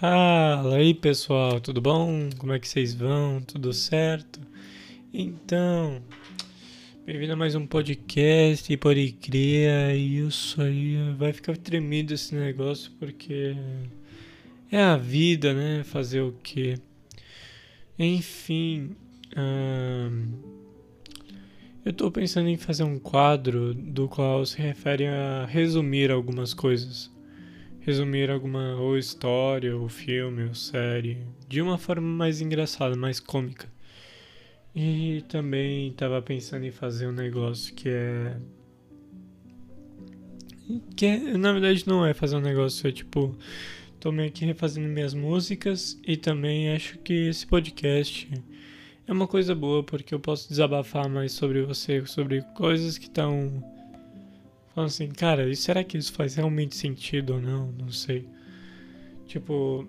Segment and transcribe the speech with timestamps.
[0.00, 2.28] Fala aí pessoal, tudo bom?
[2.36, 3.40] Como é que vocês vão?
[3.40, 4.40] Tudo certo?
[5.12, 6.02] Então,
[7.06, 12.90] bem-vindo a mais um podcast e pode crer, isso aí vai ficar tremido esse negócio
[12.98, 13.54] porque
[14.68, 15.84] é a vida, né?
[15.84, 16.74] Fazer o que?
[17.96, 18.96] Enfim,
[19.36, 20.32] hum,
[21.84, 27.13] eu tô pensando em fazer um quadro do qual se refere a resumir algumas coisas
[27.84, 33.70] resumir alguma ou história, ou filme, ou série de uma forma mais engraçada, mais cômica.
[34.74, 38.36] E também estava pensando em fazer um negócio que é
[40.96, 43.36] que é, na verdade não é fazer um negócio, é tipo
[44.00, 48.28] tô meio que refazendo minhas músicas e também acho que esse podcast
[49.06, 53.62] é uma coisa boa porque eu posso desabafar mais sobre você, sobre coisas que estão
[54.74, 57.70] Falando assim, cara, e será que isso faz realmente sentido ou não?
[57.72, 58.26] Não sei.
[59.26, 59.86] Tipo,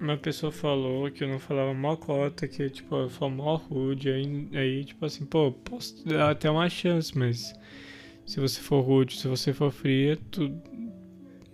[0.00, 4.10] uma pessoa falou que eu não falava mó cota, que tipo, eu falo mó rude,
[4.10, 7.54] aí, aí tipo assim, pô, posso dar até uma chance, mas
[8.26, 10.50] se você for rude, se você for fria, tu,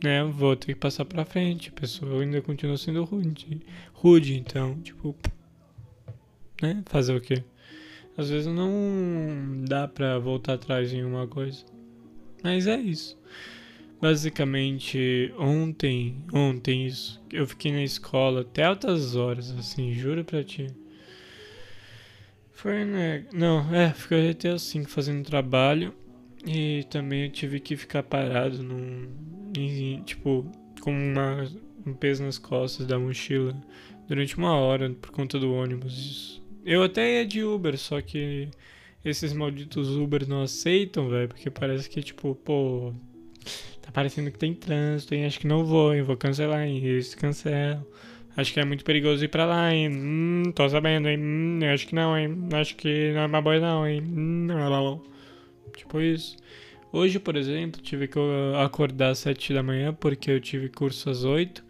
[0.03, 1.71] né, vou ter que passar pra frente.
[1.71, 3.61] A pessoa ainda continua sendo rude.
[3.93, 5.15] Rude, então, tipo,
[6.63, 7.43] né, fazer o quê?
[8.17, 11.76] Às vezes não dá pra voltar atrás em uma coisa.
[12.43, 13.19] Mas é isso.
[14.01, 20.67] Basicamente, ontem, ontem isso, eu fiquei na escola até altas horas, assim, juro pra ti.
[22.53, 23.25] Foi, né?
[23.33, 25.95] Não, é, fiquei até assim fazendo trabalho
[26.47, 29.09] e também eu tive que ficar parado num,
[29.57, 30.47] em, tipo,
[30.81, 31.45] com uma,
[31.87, 33.55] um peso nas costas da mochila
[34.09, 36.43] durante uma hora por conta do ônibus.
[36.65, 38.49] Eu até ia de Uber, só que
[39.09, 42.93] esses malditos Uber não aceitam, velho, porque parece que, tipo, pô,
[43.83, 45.25] tá parecendo que tem trânsito, hein?
[45.27, 46.03] Acho que não vou, hein?
[46.03, 46.85] Vou cancelar, hein?
[46.85, 47.87] Isso, cancelo.
[48.37, 49.89] Acho que é muito perigoso ir pra lá, hein?
[49.91, 51.19] Hum, tô sabendo, hein?
[51.19, 52.37] Hum, acho que não, hein?
[52.53, 54.03] Acho que não é uma boa, não, hein?
[54.03, 55.01] Hum,
[55.75, 56.37] tipo isso.
[56.93, 58.19] Hoje, por exemplo, tive que
[58.63, 61.65] acordar às 7 da manhã porque eu tive curso às 8.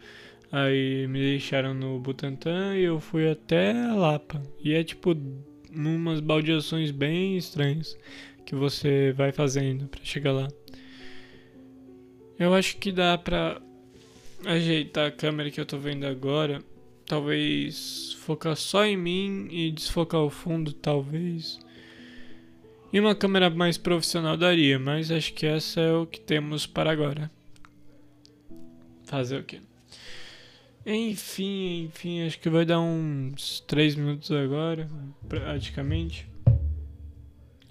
[0.53, 4.43] Aí me deixaram no Butantã e eu fui até Lapa.
[4.63, 5.15] E é tipo
[5.77, 7.97] numas baldeações bem estranhas
[8.45, 10.49] que você vai fazendo para chegar lá.
[12.39, 13.61] Eu acho que dá pra
[14.45, 16.63] ajeitar a câmera que eu tô vendo agora.
[17.07, 21.59] Talvez focar só em mim e desfocar o fundo, talvez.
[22.93, 26.91] E uma câmera mais profissional daria, mas acho que essa é o que temos para
[26.91, 27.31] agora.
[29.05, 29.61] Fazer o quê?
[30.89, 34.89] Enfim, enfim, acho que vai dar uns 3 minutos agora,
[35.29, 36.31] praticamente.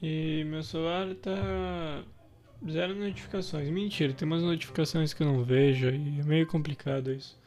[0.03, 2.03] E meu celular tá
[2.69, 3.69] zero notificações.
[3.69, 7.39] Mentira, tem umas notificações que eu não vejo e é meio complicado isso.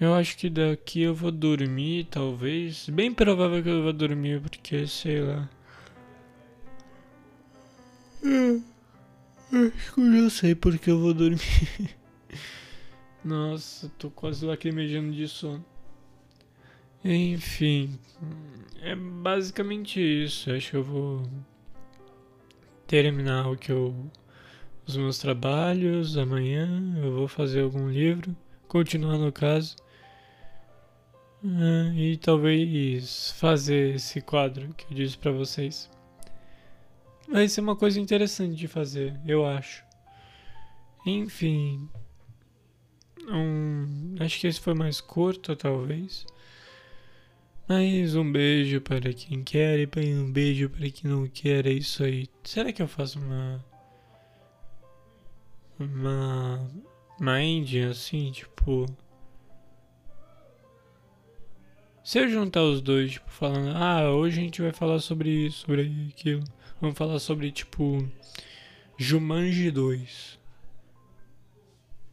[0.00, 2.88] Eu acho que daqui eu vou dormir, talvez.
[2.88, 5.48] Bem provável que eu vou dormir, porque sei lá.
[9.52, 11.38] Acho que eu já sei porque eu vou dormir.
[13.24, 15.64] Nossa, tô quase lacrimejando de sono.
[17.04, 17.98] Enfim,
[18.80, 20.50] é basicamente isso.
[20.50, 21.22] Acho que eu vou
[22.86, 23.94] terminar o que eu
[24.86, 26.68] os meus trabalhos amanhã.
[27.02, 28.36] Eu vou fazer algum livro,
[28.68, 29.76] continuar no caso.
[31.44, 35.90] Ah, e talvez fazer esse quadro que eu disse para vocês.
[37.28, 39.84] Vai ser uma coisa interessante de fazer, eu acho.
[41.06, 41.88] Enfim,
[43.28, 46.26] um, acho que esse foi mais curto, talvez.
[47.68, 51.66] Mas um beijo para quem quer e um beijo para quem não quer.
[51.66, 52.28] É isso aí.
[52.44, 53.64] Será que eu faço uma.
[55.78, 56.70] Uma.
[57.20, 58.86] Uma ending assim, tipo.
[62.04, 65.60] Se eu juntar os dois, tipo, falando, ah, hoje a gente vai falar sobre isso,
[65.60, 66.42] sobre aquilo.
[66.80, 68.06] Vamos falar sobre, tipo,
[68.98, 70.41] Jumanji 2.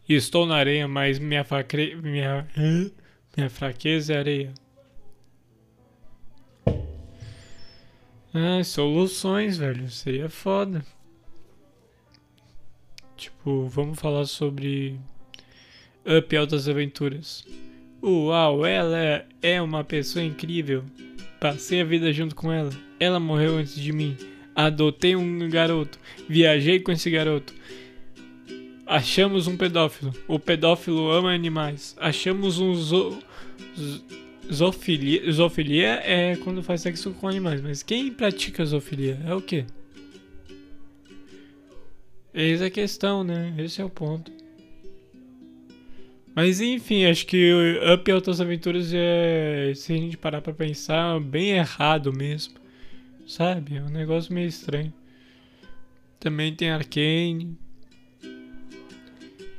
[0.09, 1.96] Estou na areia, mas minha, facre...
[1.96, 2.47] minha...
[3.38, 4.54] minha fraqueza é areia.
[8.34, 9.88] Ah, soluções, velho.
[9.89, 10.84] Seria foda.
[13.16, 15.00] Tipo, vamos falar sobre
[16.04, 17.45] Up Altas Aventuras.
[18.01, 20.84] Uau, ela é, é uma pessoa incrível.
[21.39, 22.72] Passei a vida junto com ela.
[23.00, 24.18] Ela morreu antes de mim.
[24.56, 26.00] Adotei um garoto.
[26.28, 27.54] Viajei com esse garoto.
[28.89, 30.12] Achamos um pedófilo.
[30.27, 31.95] O pedófilo ama animais.
[32.00, 33.19] Achamos um zo...
[34.51, 35.31] Zoofilia.
[35.31, 37.62] Zoofilia é quando faz sexo com animais.
[37.62, 39.63] Mas quem pratica zoofilia é o quê?
[42.33, 43.53] Eis a questão, né?
[43.59, 44.31] Esse é o ponto.
[46.33, 47.53] Mas enfim, acho que
[47.94, 52.56] Up Altas Aventuras é, se a gente parar pra pensar, bem errado mesmo.
[53.27, 53.77] Sabe?
[53.77, 54.91] É um negócio meio estranho.
[56.19, 57.56] Também tem Arcane.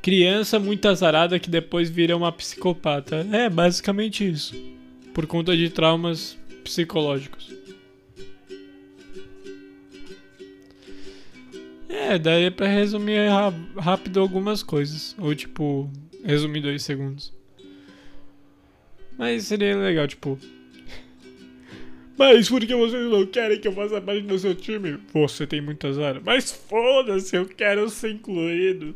[0.02, 3.26] Criança muito azarada que depois vira uma psicopata.
[3.32, 4.54] É, basicamente isso.
[5.12, 7.52] Por conta de traumas psicológicos.
[11.88, 13.28] É, daí pra resumir
[13.76, 15.14] rápido algumas coisas.
[15.18, 15.90] Ou tipo,
[16.24, 17.32] resumir dois segundos.
[19.18, 20.38] Mas seria legal, tipo.
[22.16, 24.98] Mas por que vocês não querem que eu faça parte do seu time?
[25.12, 26.24] Você tem muitas áreas.
[26.24, 28.94] Mas foda-se, eu quero ser incluído.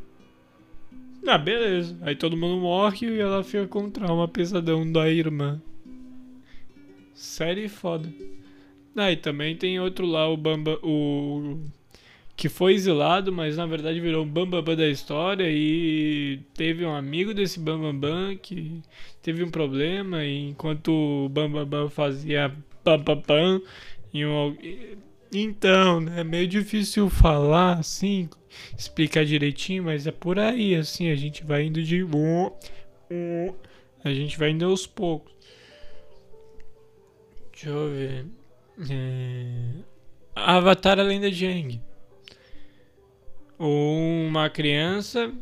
[1.27, 1.97] Ah, beleza.
[2.03, 5.61] Aí todo mundo morre e ela fica com trauma pesadão da irmã.
[7.15, 8.13] Série foda.
[8.97, 10.79] Ah, também tem outro lá, o Bamba.
[10.83, 11.59] O.
[12.37, 17.33] Que foi exilado, mas na verdade virou um Bambambam da história e teve um amigo
[17.33, 18.83] desse Bambambam que
[19.23, 23.63] teve um problema e enquanto o Bambambam fazia pam pam pam
[24.13, 24.57] e um,
[25.41, 28.29] então, né, é meio difícil falar assim,
[28.79, 32.05] explicar direitinho, mas é por aí, assim, a gente vai indo de
[34.05, 35.33] a gente vai indo aos poucos.
[37.53, 38.27] Deixa eu ver.
[38.91, 39.71] É...
[40.35, 41.81] Avatar a Lenda de Aang.
[43.59, 45.33] Uma criança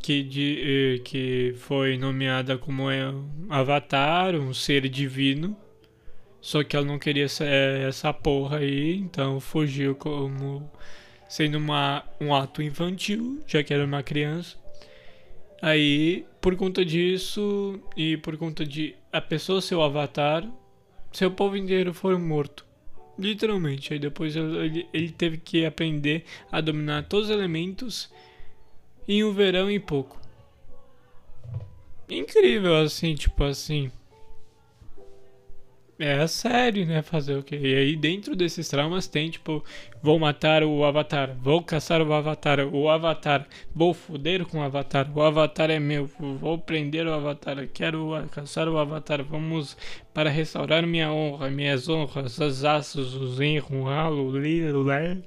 [0.00, 3.00] que, de, eh, que foi nomeada como é,
[3.48, 5.56] Avatar, um ser divino
[6.40, 7.46] só que ela não queria ser
[7.88, 10.70] essa porra aí, então fugiu como
[11.28, 14.58] sendo uma, um ato infantil, já que era uma criança.
[15.62, 20.48] Aí, por conta disso e por conta de a pessoa ser o avatar,
[21.12, 22.64] seu povo inteiro foi morto.
[23.18, 23.92] Literalmente.
[23.92, 28.10] Aí depois ele, ele teve que aprender a dominar todos os elementos
[29.06, 30.18] em um verão e pouco.
[32.08, 33.92] Incrível assim, tipo assim.
[36.02, 37.02] É sério, né?
[37.02, 37.56] Fazer o quê?
[37.56, 39.62] E aí dentro desses traumas tem, tipo,
[40.02, 45.06] vou matar o Avatar, vou caçar o Avatar, o Avatar, vou foder com o Avatar,
[45.14, 49.76] o Avatar é meu, vou prender o Avatar, quero caçar o Avatar, vamos
[50.14, 55.18] para restaurar minha honra, minhas honras, os aços, os enrolo, lilo, né?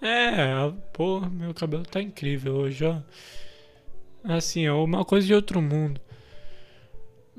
[0.00, 2.96] É, porra, meu cabelo tá incrível hoje, ó.
[4.24, 6.00] Assim, é uma coisa de outro mundo.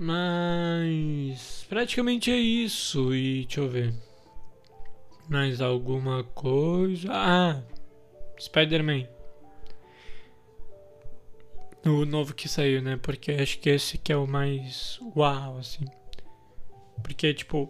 [0.01, 3.13] Mas praticamente é isso.
[3.13, 3.93] E deixa eu ver.
[5.27, 7.09] Mais alguma coisa?
[7.11, 7.61] Ah,
[8.39, 9.05] Spider-Man.
[11.85, 12.95] O novo que saiu, né?
[12.95, 15.83] Porque acho que esse que é o mais uau, assim.
[17.03, 17.69] Porque, tipo,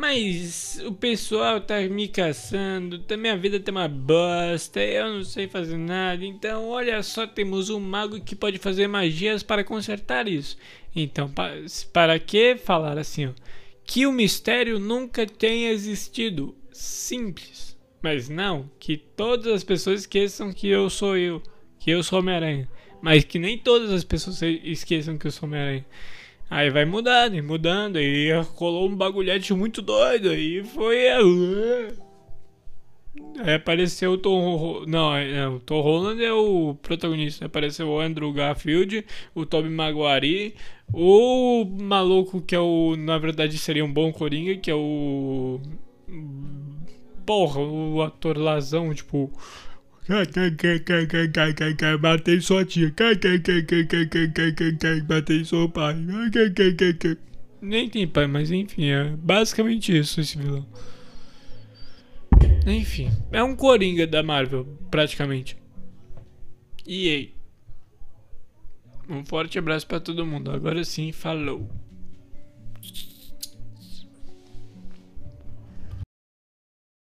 [0.00, 5.76] mas o pessoal tá me caçando, minha vida tá uma bosta, eu não sei fazer
[5.76, 6.24] nada.
[6.24, 10.56] Então, olha só, temos um mago que pode fazer magias para consertar isso.
[10.96, 11.30] Então,
[11.92, 13.32] para que falar assim, ó,
[13.84, 16.56] que o mistério nunca tenha existido?
[16.72, 17.78] Simples.
[18.00, 21.42] Mas não, que todas as pessoas esqueçam que eu sou eu,
[21.78, 22.66] que eu sou Homem-Aranha.
[23.02, 25.84] Mas que nem todas as pessoas esqueçam que eu sou Homem-Aranha.
[26.50, 31.08] Aí vai mudando e mudando, aí rolou um bagulhete muito doido, aí foi.
[33.38, 34.84] Aí apareceu o Tom.
[34.86, 37.46] Não, é, o Tom Holland é o protagonista.
[37.46, 39.04] Apareceu o Andrew Garfield,
[39.34, 40.54] o Tobey Maguire,
[40.92, 42.96] o maluco que é o.
[42.96, 45.60] Na verdade seria um bom Coringa, que é o.
[47.24, 49.30] Porra, o ator Lazão, tipo.
[52.00, 52.92] Matei sua tia.
[55.08, 55.96] Matei seu pai.
[57.60, 60.66] Nem tem pai, mas enfim, é basicamente isso esse vilão.
[62.66, 65.56] Enfim, é um Coringa da Marvel, praticamente.
[66.86, 67.34] E aí?
[69.08, 70.50] Um forte abraço para todo mundo.
[70.50, 71.68] Agora sim, falou.